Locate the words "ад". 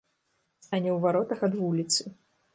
1.51-1.61